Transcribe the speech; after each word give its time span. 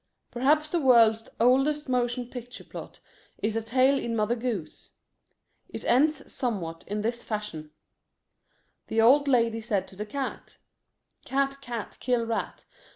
Perhaps 0.31 0.71
the 0.71 0.79
world's 0.79 1.29
oldest 1.39 1.87
motion 1.87 2.25
picture 2.25 2.63
plot 2.63 2.99
is 3.37 3.55
a 3.55 3.61
tale 3.61 3.99
in 3.99 4.15
Mother 4.15 4.35
Goose. 4.35 4.93
It 5.69 5.85
ends 5.85 6.33
somewhat 6.33 6.83
in 6.87 7.03
this 7.03 7.21
fashion: 7.23 7.69
The 8.87 8.99
old 8.99 9.27
lady 9.27 9.61
said 9.61 9.87
to 9.89 9.95
the 9.95 10.07
cat: 10.07 10.57
"Cat, 11.23 11.57
cat, 11.61 11.97
kill 11.99 12.25
rat. 12.25 12.65